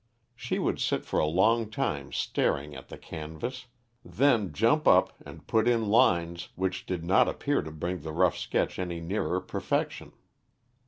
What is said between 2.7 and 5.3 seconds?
at the canvas, then jump up